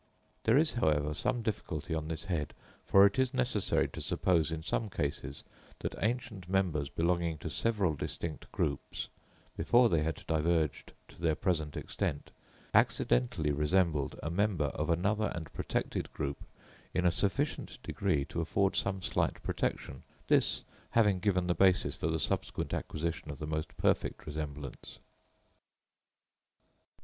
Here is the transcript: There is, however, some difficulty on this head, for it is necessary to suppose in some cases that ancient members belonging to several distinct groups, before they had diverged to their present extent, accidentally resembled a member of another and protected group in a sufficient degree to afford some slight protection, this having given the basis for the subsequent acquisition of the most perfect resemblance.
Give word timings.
There 0.45 0.57
is, 0.57 0.73
however, 0.73 1.13
some 1.13 1.43
difficulty 1.43 1.93
on 1.93 2.07
this 2.07 2.23
head, 2.23 2.55
for 2.87 3.05
it 3.05 3.19
is 3.19 3.35
necessary 3.35 3.87
to 3.89 4.01
suppose 4.01 4.51
in 4.51 4.63
some 4.63 4.89
cases 4.89 5.43
that 5.77 5.93
ancient 6.03 6.49
members 6.49 6.89
belonging 6.89 7.37
to 7.37 7.51
several 7.51 7.93
distinct 7.93 8.51
groups, 8.51 9.09
before 9.55 9.89
they 9.89 10.01
had 10.01 10.23
diverged 10.25 10.93
to 11.09 11.21
their 11.21 11.35
present 11.35 11.77
extent, 11.77 12.31
accidentally 12.73 13.51
resembled 13.51 14.19
a 14.23 14.31
member 14.31 14.69
of 14.73 14.89
another 14.89 15.31
and 15.35 15.53
protected 15.53 16.11
group 16.13 16.45
in 16.95 17.05
a 17.05 17.11
sufficient 17.11 17.77
degree 17.83 18.25
to 18.25 18.41
afford 18.41 18.75
some 18.75 19.03
slight 19.03 19.35
protection, 19.43 20.01
this 20.29 20.63
having 20.89 21.19
given 21.19 21.45
the 21.45 21.53
basis 21.53 21.95
for 21.95 22.07
the 22.07 22.17
subsequent 22.17 22.73
acquisition 22.73 23.29
of 23.29 23.37
the 23.37 23.45
most 23.45 23.77
perfect 23.77 24.25
resemblance. 24.25 24.97